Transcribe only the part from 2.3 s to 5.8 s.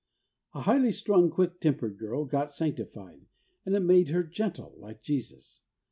sanctified, and it made her gentle like Jesus.